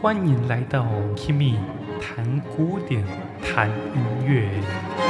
[0.00, 0.86] 欢迎来到
[1.16, 1.56] Kimi
[1.98, 3.02] 谈古典，
[3.42, 5.03] 谈音乐。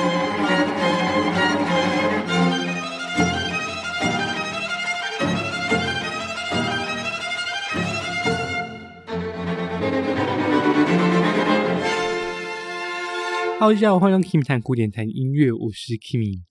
[13.65, 15.51] 好，下午，欢迎来到 Kimi 谈古典，谈音乐。
[15.51, 16.43] 我是 Kimi。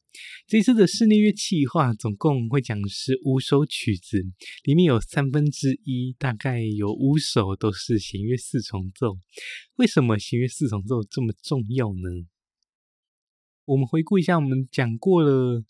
[0.47, 4.17] 这次的室内乐企划总共会讲十五首曲子，
[4.63, 9.19] 里面有三分之一，大概有五首都是弦乐四重奏。
[9.75, 12.25] 为什么弦乐四重奏这么重要呢？
[13.65, 15.63] 我们回顾一下，我们讲过了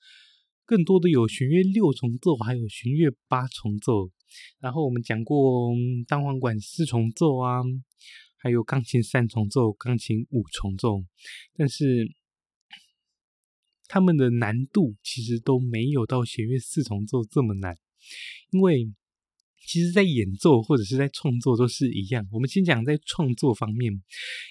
[0.64, 4.10] 更多的有弦乐六重奏，还有弦乐八重奏。
[4.62, 5.74] 然后我们讲过
[6.08, 7.62] 单簧管四重奏啊，
[8.44, 11.04] 还有钢琴三重奏、钢琴五重奏，
[11.56, 12.14] 但是。
[13.86, 17.78] 他们的难度其实都没有到弦乐四重奏这么难，
[18.50, 18.92] 因为
[19.68, 22.26] 其实，在演奏或者是在创作都是一样。
[22.32, 23.94] 我们先讲在创作方面，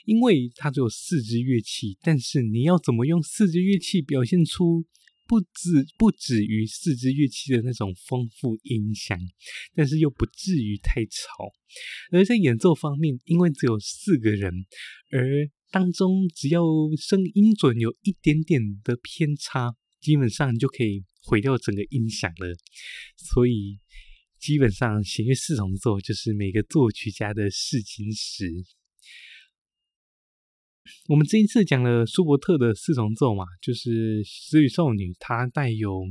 [0.04, 4.84] 因为它只有四支乐器，但是你要怎么用四支乐器表现出
[5.32, 9.18] 不止不止于四支乐器的那种丰富音响，
[9.74, 11.50] 但是又不至于太吵。
[12.10, 14.52] 而在演奏方面，因为只有四个人，
[15.10, 16.60] 而当中只要
[16.98, 22.54] 声音准有一点点的偏差，基本上就可以毁掉整个音响了。
[23.16, 23.80] 所以
[24.38, 28.52] 基本上弦乐四重奏就是每个作曲家的试金石。
[31.08, 36.02] 我们这一次讲了舒伯特的四重奏嘛，就是《死与少女》，它带有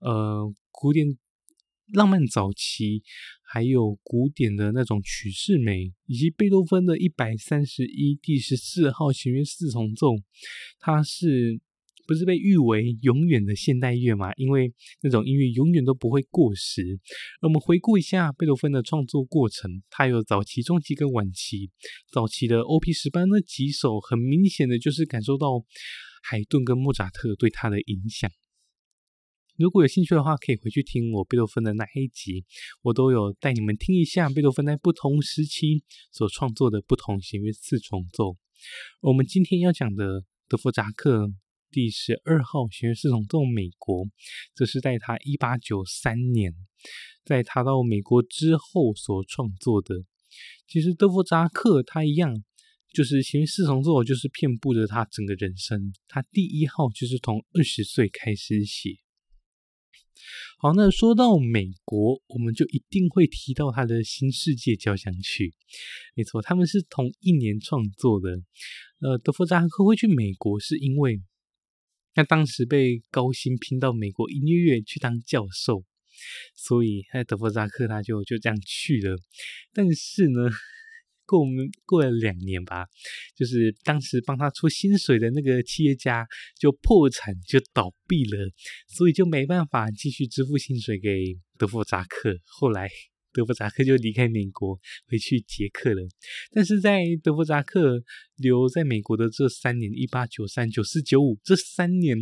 [0.00, 1.18] 呃古典。
[1.94, 3.02] 浪漫早期，
[3.42, 10.08] 还有古典的那种曲式美，以及贝多芬的一百三十一第十四号弦乐四重奏，
[10.78, 11.58] 它是
[12.08, 14.32] 不是被誉为永远的现代乐吗？
[14.36, 16.98] 因为那种音乐永远都不会过时。
[17.42, 21.70] 而我们回顾一下贝多芬的创作过程，他有早期、中期跟晚期。
[22.10, 25.62] 早期的 OP 十八那几首，很明显的就是感受到
[26.22, 28.30] 海顿跟莫扎特对他的影响。
[29.58, 32.46] 如果有兴趣的话，可以回去听我贝多芬的那一集，
[32.80, 38.38] 我都有带你们听一下贝多芬在不同时期所创作的不同弦乐四重奏。
[39.02, 41.30] 我们今天要讲的德弗札克
[41.70, 44.06] 第十二号弦乐四重奏《美国》，
[44.54, 46.54] 这是在他一八九三年，
[47.24, 49.94] 在他到美国之后所创作的。
[50.66, 52.42] 其实德弗扎克他一样，
[52.92, 55.92] 就是弦乐四重奏，就是遍布着他整个人生。
[56.06, 58.96] 他第一号就是从二十岁开始写。
[60.58, 65.50] 好，那说到美国，我们就一定会提到他的《新世界交响曲》。
[66.14, 68.30] 没错，他们是同一年创作的。
[69.00, 71.22] 呃，德弗扎克会去美国，是因为
[72.18, 75.84] 他当时被高薪聘到美国音乐院去当教授，
[76.56, 79.16] 所以他德弗札克他就就这样去了。
[79.72, 80.50] 但是呢，
[81.24, 81.38] 过
[81.86, 82.86] 过了两年吧，
[83.36, 86.26] 就是当时帮他出薪水的那个企业家
[86.58, 88.50] 就破产，就倒闭了，
[88.88, 92.36] 所以就没办法继续支付薪水给德弗札克。
[92.44, 92.88] 后来。
[93.38, 94.76] 德弗扎克就离开美国，
[95.06, 96.02] 回去捷克了。
[96.50, 98.02] 但是在德弗扎克
[98.34, 102.18] 留在美国的这三年，一八九三、九四、九五这三年，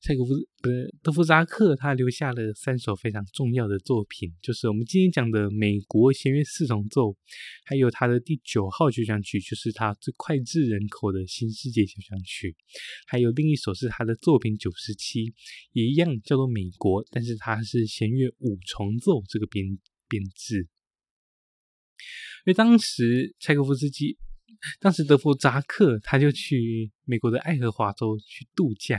[0.00, 0.30] 柴可夫
[0.62, 7.08] 不是德弗扎克，他留下了三首非常重要的作品，就是我们今天讲的《美国弦乐四重奏》，
[7.64, 12.52] 还有他的第九号交响曲，就是他最脍炙人口的《新世界交响曲》，
[13.08, 15.32] 还有另一首是他的作品九十七，
[15.72, 19.66] 也一样叫做《美国》，但是它是弦乐五重奏这个编。
[20.10, 20.68] 编制，
[22.44, 24.18] 因为当时柴可夫斯基，
[24.80, 28.98] 当时德弗札克他就去美国的爱荷华州去度假，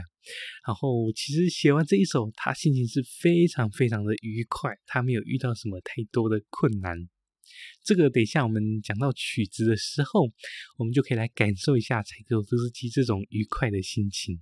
[0.66, 7.08] 然后其实写完这一首，他心情是非常非常的愉快，他没有遇到什么太多的困难。
[7.84, 10.22] 这个等一下我们讲到曲子的时候，
[10.78, 14.40] 我们就可以来感受一下柴可夫斯基这种愉快的心情。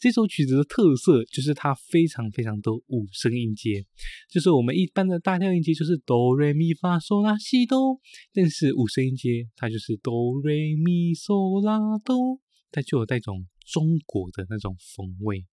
[0.00, 3.84] 这首曲子的特色就是它非常非常多五声音阶，
[4.30, 8.00] 就是我们一般的大调音阶就是哆来咪发嗦拉西哆，
[8.32, 12.40] 但是五声音阶它就是哆来咪嗦拉哆，
[12.72, 15.44] 它就有带种中国的那种风味。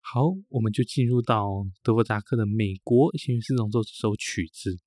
[0.00, 0.20] 好，
[0.50, 1.48] 我们就进入到
[1.82, 4.78] 德弗札克的《美国弦乐四重奏》这首曲子。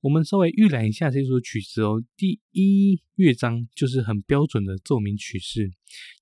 [0.00, 2.02] 我们稍微预览一下这首曲子哦。
[2.16, 5.70] 第一乐章就是很标准的奏鸣曲式，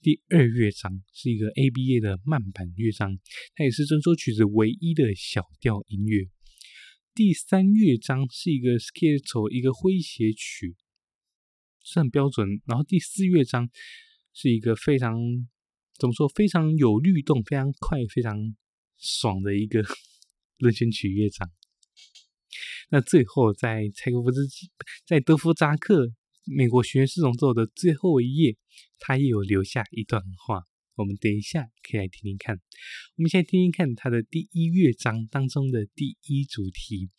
[0.02, 3.16] 第二乐章是一个 ABA 的慢板乐章，
[3.54, 6.28] 它也是这首曲子唯一的小调音乐。
[7.14, 10.76] 第三乐章是一个 Scherzo，一个诙谐曲，
[11.82, 12.60] 是很标准。
[12.66, 13.68] 然后第四乐章
[14.32, 15.16] 是一个非常
[15.98, 18.56] 怎么说，非常有律动、非常快、非常
[18.96, 19.84] 爽的一个
[20.58, 21.48] 轮旋曲乐章。
[22.90, 24.70] 那最后，在柴可夫斯基
[25.06, 26.10] 在德弗扎克
[26.44, 28.56] 美国弦乐四重奏的最后一页，
[28.98, 30.62] 他也有留下一段话。
[30.96, 32.56] 我们等一下可以来听听看。
[33.16, 37.10] 我们先听听看他的第一乐章当中的第一主题，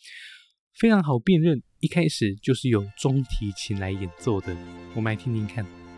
[0.73, 4.53] 非常好辨认，一开始就是由中提琴来演奏的。
[4.95, 5.88] 我们来听听看。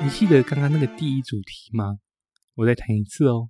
[0.00, 1.98] 你记得刚刚那个第一主题吗？
[2.54, 3.48] 我再弹一次哦。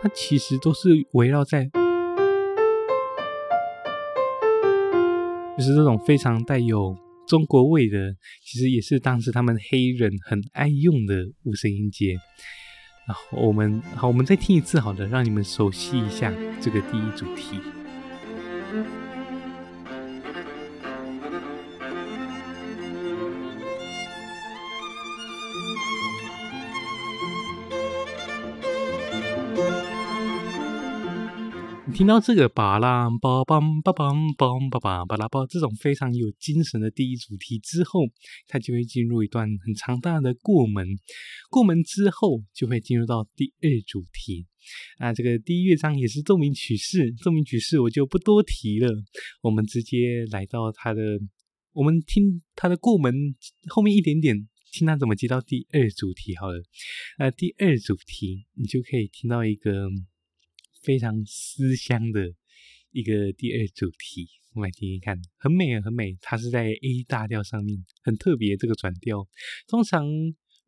[0.00, 1.64] 它其实都是围绕在，
[5.58, 8.14] 就是这种非常带有中国味的，
[8.44, 12.14] 其实也是当时他们黑人很爱用的五声音阶。
[13.08, 17.58] 然后我们好，我们再听一次，好的，让你们熟悉一下这个第一主题。
[32.00, 38.00] 听到这个巴拉巴梆巴梆梆巴巴巴拉巴这种非常有精神的第一主题之后，
[38.48, 40.88] 它就会进入一段很长大的过门。
[41.50, 44.46] 过门之后就会进入到第二主题。
[44.96, 48.88] 啊，这个第一乐章也是奏鸣曲式，奏鸣曲式我就不多提了。
[49.42, 51.02] 我们直接来到它的，
[51.74, 53.14] 我们听它的过门
[53.68, 56.62] 后面一点点，听它怎么接到第二主题好了。
[57.18, 59.90] 呃，第二主题你就可以听到一个。
[60.82, 62.32] 非常思乡的
[62.90, 66.16] 一个第二主题，我们来听听看，很美，很美。
[66.20, 68.56] 它是在 A 大调上面，很特别。
[68.56, 69.28] 这个转调，
[69.68, 70.06] 通常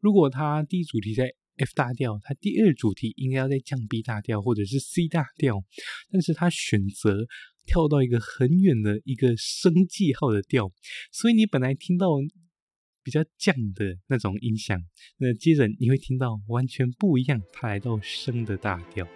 [0.00, 5.62] 如果它第一主题在 F 大调，它第二主题应该要在降 B 大调或者是 C 大调，
[6.10, 7.26] 但是它选择
[7.66, 10.72] 跳到一个很远的一个升记号的调，
[11.10, 12.08] 所以你本来听到
[13.02, 14.80] 比较降的那种音响，
[15.18, 19.06] 那接着你会听到完全不一样，它来到升的大调。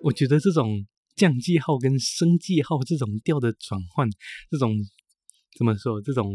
[0.00, 0.86] 我觉得这种
[1.16, 4.06] 降记号跟升记号这种调的转换，
[4.50, 4.76] 这种
[5.56, 6.00] 怎么说？
[6.02, 6.30] 这种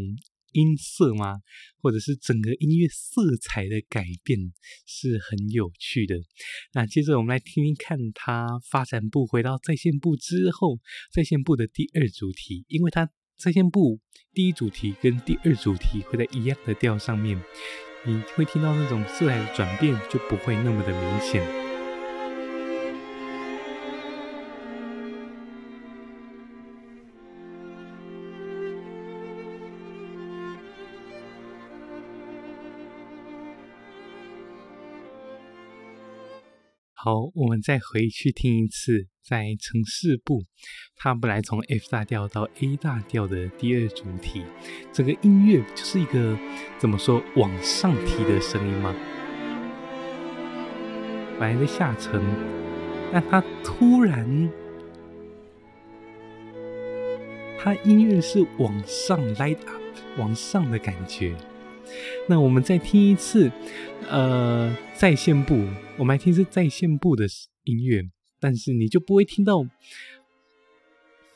[0.52, 1.40] 音色吗？
[1.82, 4.38] 或者是整个音乐色彩的改变
[4.86, 6.16] 是很有趣的。
[6.74, 10.78] 那接着我们来听听看，它发展部回到再现部之后，
[11.12, 13.08] 再现部的第二主题，因为它
[13.38, 14.00] 再现部
[14.32, 17.42] 第一主题跟第二主题会在一样的调上面，
[18.04, 21.69] 你会听到那种色彩的转变就不会那么的明显。
[37.02, 40.44] 好，我们再回去听一次，在呈示部，
[40.96, 44.44] 它本来从 F 大调到 A 大调的第二主题，
[44.92, 46.38] 整个音乐就是一个
[46.78, 48.94] 怎么说往上提的声音吗？
[51.38, 52.22] 本来在下沉，
[53.10, 54.52] 但它突然，
[57.58, 59.80] 它音乐是往上 light up，
[60.18, 61.34] 往上的感觉。
[62.28, 63.50] 那我们再听一次，
[64.08, 65.66] 呃，在线部，
[65.96, 67.26] 我们来听是在线部的
[67.64, 68.02] 音乐，
[68.40, 69.66] 但是你就不会听到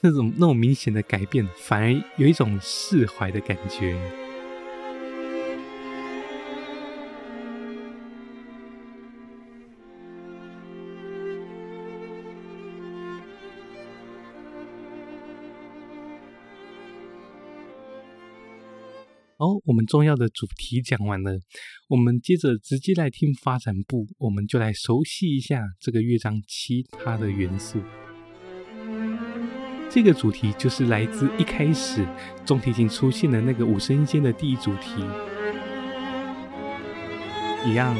[0.00, 4.23] 那种那种明显的改变，反而有一种释怀的感觉。
[19.44, 21.38] 好，我们重要的主题讲完了，
[21.88, 27.78] 我们接着直接来听发展部，我们就来熟悉一下这个乐章其他的元素。
[29.90, 32.06] 这个主题就是来自一开始
[32.46, 35.04] 中提琴出现的那个五声音阶的第一主题，
[37.66, 37.94] 一样。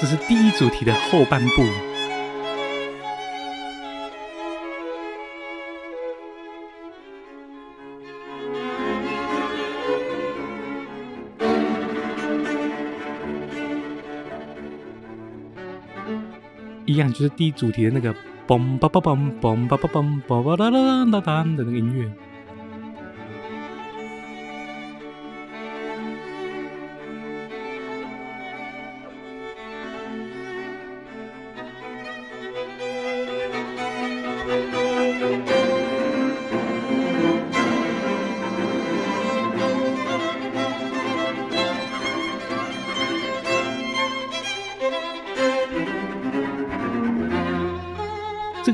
[0.00, 1.89] 这是第一主题的后半部。
[17.08, 18.14] 就是第一主题的那个
[18.46, 22.10] 嘣吧吧嘣嘣吧吧嘣嘣吧哒哒哒哒的那个音乐。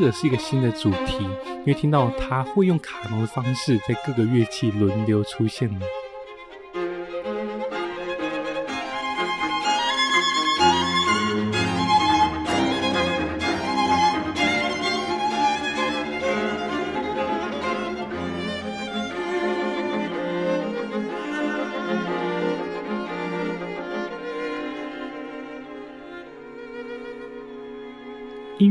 [0.07, 5.69] 这是一个新的主题，因为听到他会用卡农的方式在各个乐器轮流出现。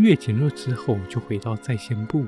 [0.06, 2.24] 乐减弱之后，就回到再现部。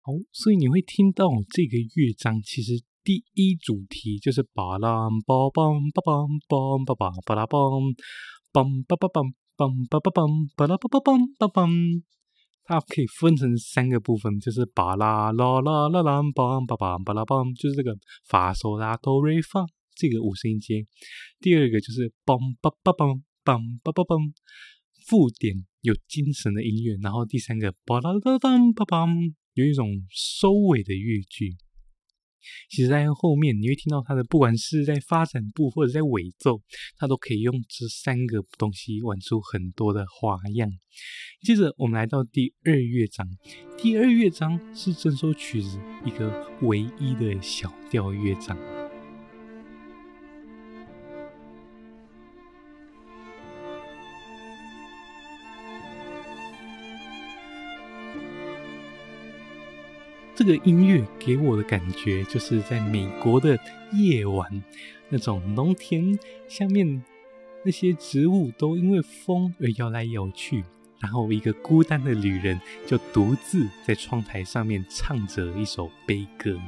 [0.00, 7.60] 好，所以你会听到这个乐章，其实第一主题就是巴拉巴邦巴邦邦巴巴巴拉邦
[8.52, 11.70] 邦巴巴邦邦巴巴邦巴拉巴巴邦巴邦。
[12.66, 17.96] 它可以分成三个部分，就是巴拉啦啦啦啦梆梆梆巴拉梆，就是这个
[18.28, 20.84] 法索拉哆瑞发这个五声音阶。
[21.40, 24.32] 第二个就是梆梆梆梆梆梆梆梆，
[25.06, 26.96] 附点有精神的音乐。
[27.00, 31.56] 然后第三个巴拉啦啦梆梆，有一种收尾的乐句。
[32.70, 36.60] 其实，在后面你会听到它的，不管是在发展部或者在尾奏，
[36.96, 40.70] 它都可以用这三个东西玩出很多的花样。
[41.42, 43.26] 接着，我们来到第二乐章。
[43.76, 48.75] 第二乐章是整首曲子一个唯一的小调乐章。
[60.36, 63.58] 这个音乐给我的感觉，就是在美国的
[63.94, 64.62] 夜晚，
[65.08, 67.02] 那种农田下面
[67.64, 70.62] 那些植物都因为风而摇来摇去，
[71.00, 76.60] 然后一个孤单的旅人就独自在窗台上面唱着一首悲歌。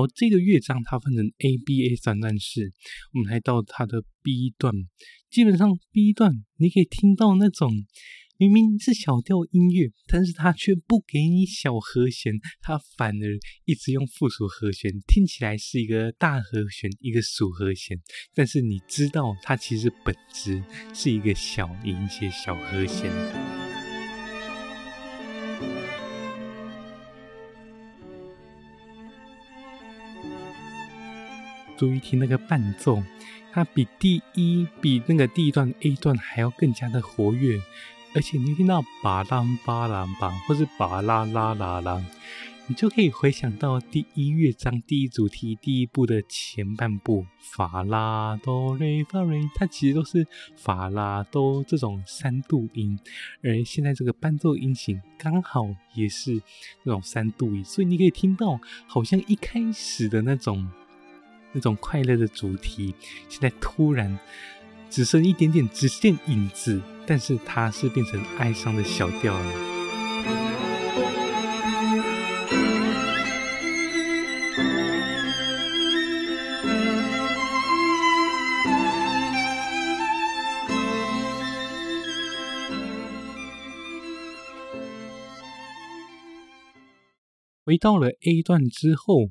[0.00, 2.72] 好，这个乐章它分成 A、B、A 三段式。
[3.12, 4.72] 我们来到它的 B 段，
[5.30, 7.70] 基本上 B 段你可以听到那种
[8.38, 18.00] 明明是小调音乐，但是它却不给你小和弦，它反而一直用附属和弦，听起来是一个大和弦，一个属和弦，
[18.34, 20.64] 但是你知道它其实本质
[20.94, 23.69] 是一个小音阶小和弦。
[31.80, 33.02] 注意听那个伴奏，
[33.54, 37.58] 它比第一比那个第一段 A 段还要更加的活跃，
[38.14, 42.04] 而且你听到巴啷巴啷巴，或是巴啦啦啦啦，
[42.66, 50.26] 你就可以回想到第一乐章第一主题第一部的前半部法拉哆瑞发瑞，它其实都是
[50.58, 52.98] 法拉哆这种三度音，
[53.42, 56.42] 而现在这个伴奏音型刚好也是
[56.82, 60.68] 那种三度音，所以你可以听到好像一开始的那种。
[61.52, 62.94] 那种快乐的主题，
[63.28, 64.18] 现在突然
[64.88, 69.52] 只剩一点点，只剩影子，但是它是变成哀伤的小调了。
[87.64, 89.30] 回到了 A 段之后。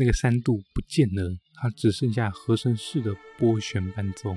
[0.00, 4.34] 那个三度不见了，它只剩下和声式的拨弦伴奏。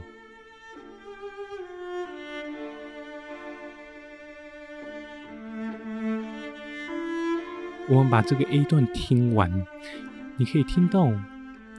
[7.88, 9.65] 我们把这个 A 段听完，
[10.36, 11.10] 你可以听到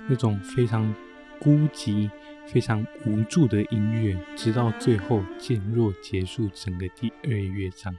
[0.08, 0.94] 那种非常
[1.38, 2.10] 孤寂、
[2.46, 7.94] 非常无助的音乐，直到最后渐弱结束整个第二乐章。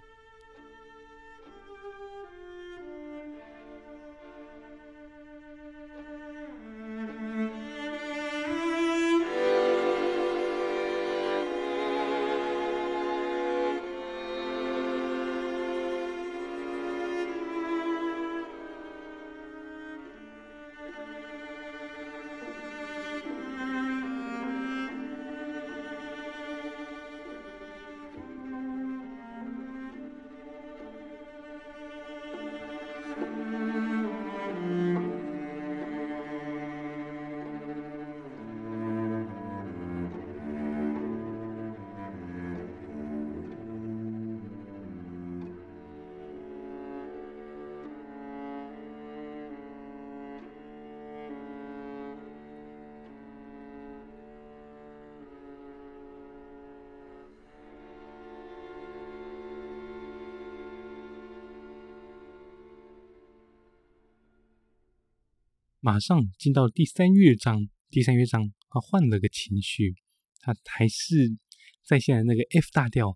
[65.85, 67.69] 马上进到第三乐章。
[67.91, 69.93] 第三乐章，他换了个情绪，
[70.41, 71.37] 他还是
[71.85, 73.15] 在现在那个 F 大调。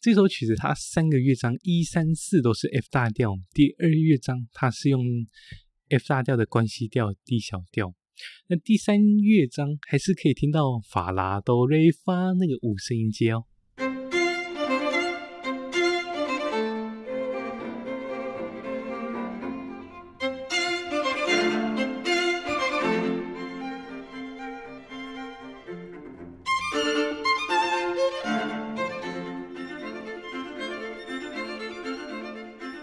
[0.00, 5.02] 这首曲子它三个乐章一三四都是 F 大调，第二乐章它是用
[5.88, 7.92] F 大调的关系调 D 小调，
[8.46, 13.46] 那第三乐章还是可以听到法拉哆瑞发那个五声音阶哦。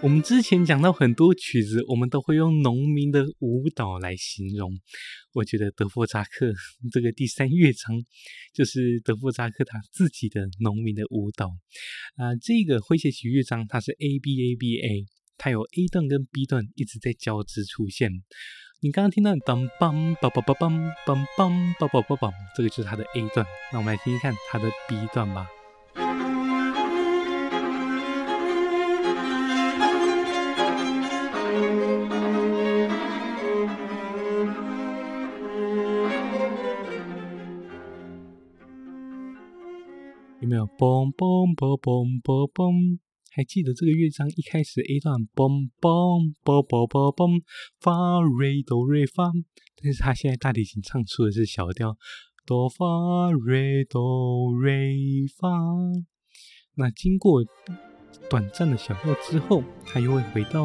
[0.02, 4.72] 我们之前讲到很多曲子，我们都会用农民的舞蹈来形容。
[5.32, 6.52] 我觉得德弗扎克
[6.90, 7.94] 这个第三乐章
[8.52, 11.52] 就是德弗扎克他自己的农民的舞蹈
[12.16, 15.06] 啊、这个诙谐曲乐章它是 A B A B A，
[15.38, 18.10] 它有 A 段跟 B 段一直在交织出现。
[18.80, 23.46] 你刚刚听到当梆梆梆梆梆梆梆梆梆梆梆，这个就是它的 A 段。
[23.72, 25.46] 那我们来听听看它的 B 段吧。
[40.42, 42.98] 有没有嘣嘣嘣嘣嘣嘣？
[43.30, 47.42] 还记得这个乐章一开始 A 段嘣嘣嘣嘣嘣嘣，
[47.80, 49.30] 发瑞哆瑞发，
[49.80, 51.96] 但是他现在大提琴唱出的是小调
[52.44, 54.96] 哆发瑞哆瑞
[55.38, 55.48] 发。
[56.74, 57.44] 那经过
[58.28, 60.64] 短暂的小调之后，他又会回到。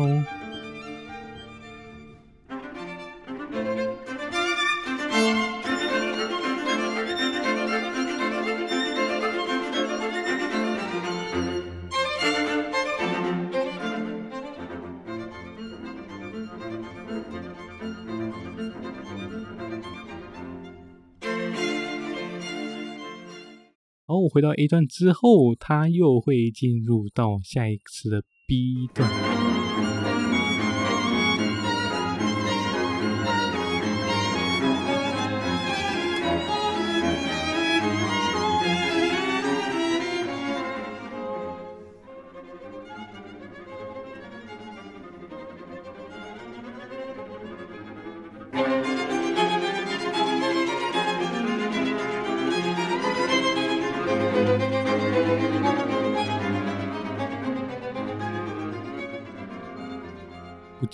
[24.38, 29.67] 回到 A 段之后，它又会进入到下一次的 B 段。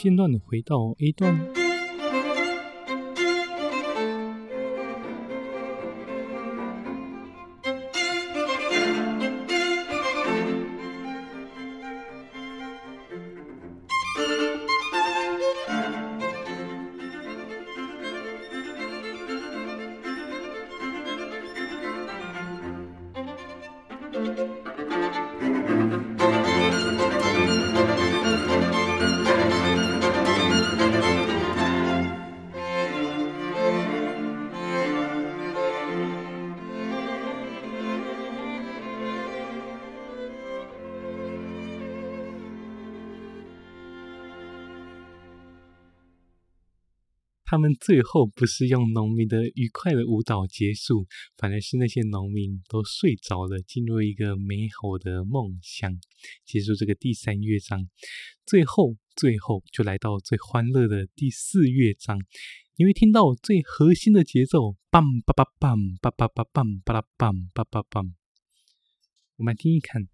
[0.03, 1.63] 间断的回到 A 段。
[47.53, 51.05] 他们最后不是用农民的愉快的舞蹈结束，
[51.37, 55.95] 反而是那些农民都睡着了，进入一个美好的梦乡，
[56.47, 57.87] 结束这个第三乐章。
[58.43, 62.17] 最后，最后就来到最欢乐的第四乐章，
[62.75, 68.13] 你会听到最核心的节奏：bang bang bang bang bang bang bang bang bang bang。
[69.35, 70.07] 我们来听一看。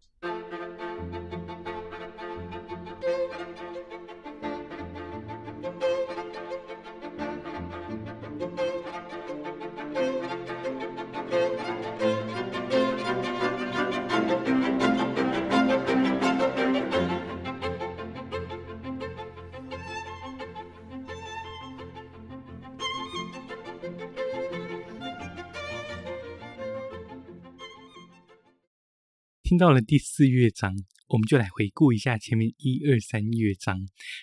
[29.49, 30.71] 听到了第四乐章，
[31.07, 33.75] 我们就来回顾一下前面一二三乐章。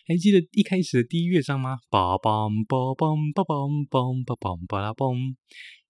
[0.07, 1.79] 还记得一开始的第一乐章吗？
[1.91, 5.35] 梆梆梆梆梆梆梆梆梆梆啦梆。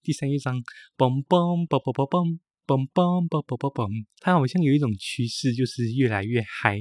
[0.01, 0.59] 第三乐章，
[0.97, 4.05] 梆梆梆梆梆梆梆梆梆梆梆梆。
[4.21, 6.79] 它好像有一种趋势，就是越来越嗨。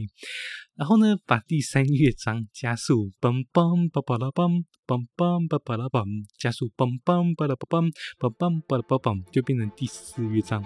[0.76, 6.06] 然后呢，把第三乐章加速，梆梆梆梆啦梆梆梆梆梆啦梆，
[6.38, 10.64] 加速，梆梆梆啦梆梆梆梆梆啦梆梆，就变成第四乐章。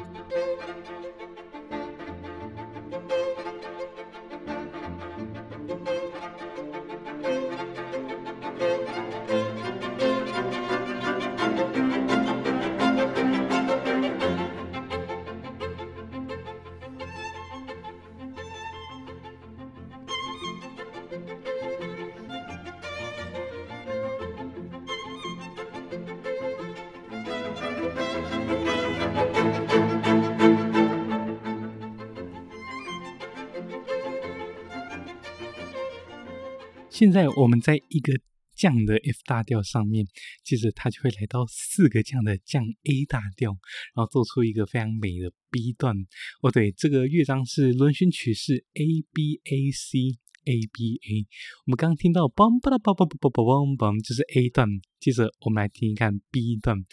[37.00, 38.12] 现在我们在一个
[38.54, 40.04] 降的 F 大调上面，
[40.44, 43.52] 接着它就会来到四个降的降 A 大调，
[43.94, 45.96] 然后做出一个非常美的 B 段。
[46.42, 48.84] 哦，对，这个乐章是轮旋曲式 A
[49.14, 49.98] B A C
[50.44, 51.26] A B A。
[51.64, 54.68] 我们刚刚听到梆巴拉梆梆梆梆梆梆，就是 A 段。
[54.98, 56.84] 接着我们来听一看 B 段。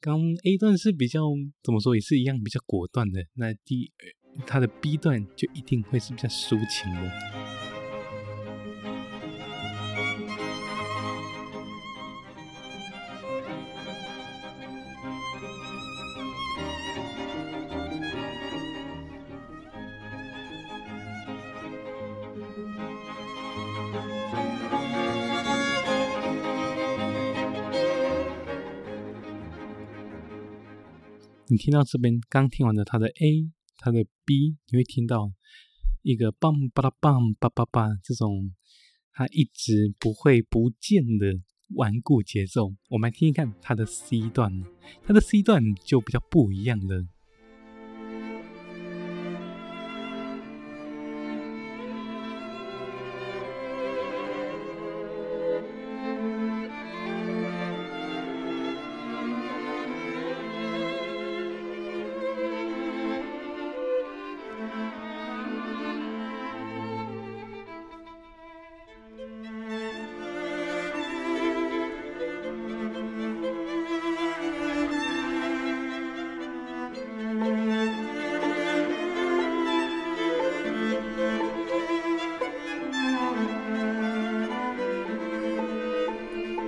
[0.00, 1.20] 刚 A 段是比较
[1.62, 3.24] 怎么说，也是一样比较果断的。
[3.34, 3.92] 那第
[4.44, 7.41] 它的 B 段就一定会是比较抒情的。
[31.52, 35.30] 你听到这边刚听完的它的 A，它的 B，你会听到
[36.00, 38.54] 一个梆巴拉梆巴巴巴这种
[39.12, 41.26] 它一直不会不见的
[41.74, 42.72] 顽固节奏。
[42.88, 44.64] 我们来听一看它的 C 段，
[45.06, 47.06] 它的 C 段就比较不一样了。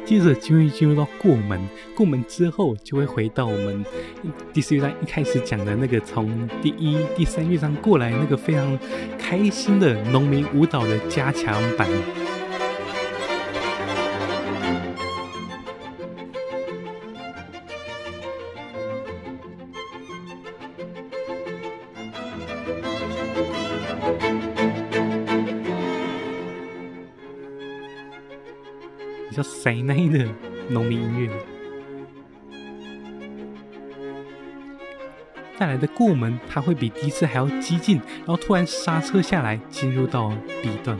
[0.04, 1.60] 接着就会进入到过门，
[1.96, 3.84] 过门之后就会回到我们
[4.52, 8.78] 第四乐章一开始讲的那个从第一、第三乐章过来那个非常
[9.18, 11.88] 开心的农民舞蹈的加强版。
[29.64, 30.28] 塞奶的
[30.68, 31.30] 农民音乐，
[35.56, 40.28] 带来的过门，它会比第一次还要激进，然后突然刹车下来，进入到
[40.62, 40.98] B 段。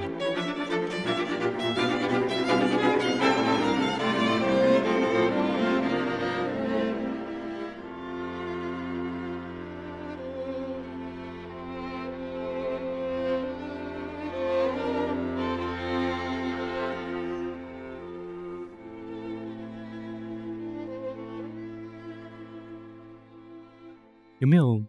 [24.45, 24.87] 有没有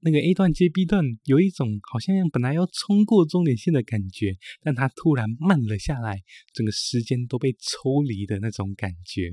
[0.00, 6.20] 那个 A 段接 B 段，有一种好像本来要冲过终点线的感觉，但它突然慢了下来，
[6.52, 9.30] 整个时间都被抽离的那种感觉。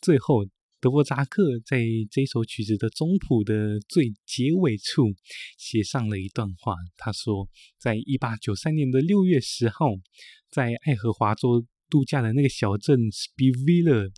[0.00, 0.44] 最后，
[0.78, 5.12] 德弗札克在这首曲子的总谱的最结尾处
[5.58, 9.86] 写上了一段话，他说：“在一八九三年的六月十号，
[10.52, 14.12] 在爱荷华州度假的那个小镇 Spivilla，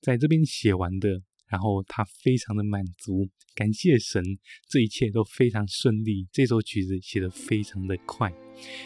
[0.00, 4.22] 在这边写完的。”然后他非常的满足，感谢神，
[4.68, 6.26] 这一切都非常顺利。
[6.32, 8.32] 这首曲子写得非常的快，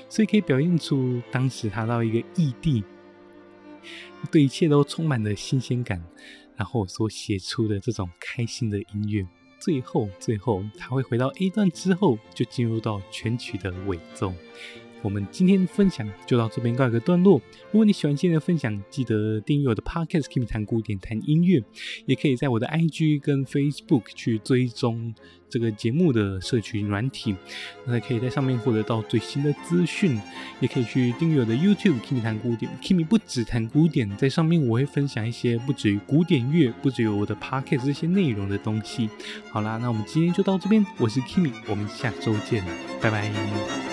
[0.09, 2.85] 所以可以表现出当时他到一个异地，
[4.31, 6.05] 对一切都充满了新鲜感，
[6.57, 9.27] 然后所写出的这种开心的音乐。
[9.59, 14.33] 最后，最后他会回到 A 段之后，就进入到全曲的尾奏。
[15.03, 17.41] 我们今天分享就到这边告一个段落。
[17.71, 21.63] 如果你喜欢今天的分享，记得订阅我的 Podcast Kimi 谈古典谈音乐，
[22.07, 25.15] 也可以在我的 IG 跟 Facebook 去追踪
[25.49, 27.35] 这个节目的社群软体，
[27.87, 30.21] 那可以在上面获得到最新的资讯。
[30.61, 39.09] 也可以去订阅我的 YouTube Kimi 谈古典，Kimi 不只谈古典，在上面我会分享一些不止于古典乐，不止于我的 Podcast 这些内容的东西。
[39.49, 42.63] 好啦，那我们今天就到这边，我是 Kimi，我们下周见，
[43.01, 43.90] 拜拜。